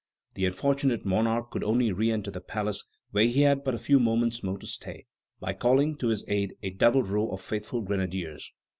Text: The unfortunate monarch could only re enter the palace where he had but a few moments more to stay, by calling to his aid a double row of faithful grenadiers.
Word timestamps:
The 0.33 0.45
unfortunate 0.47 1.05
monarch 1.05 1.51
could 1.51 1.63
only 1.63 1.91
re 1.91 2.09
enter 2.09 2.31
the 2.31 2.41
palace 2.41 2.83
where 3.11 3.25
he 3.25 3.41
had 3.41 3.63
but 3.63 3.75
a 3.75 3.77
few 3.77 3.99
moments 3.99 4.41
more 4.41 4.57
to 4.57 4.65
stay, 4.65 5.05
by 5.39 5.53
calling 5.53 5.95
to 5.97 6.07
his 6.07 6.25
aid 6.27 6.55
a 6.63 6.71
double 6.71 7.03
row 7.03 7.29
of 7.29 7.39
faithful 7.39 7.81
grenadiers. 7.81 8.51